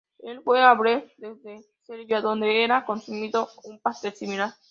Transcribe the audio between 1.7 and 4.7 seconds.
Serbia donde era consumido un pastel similar.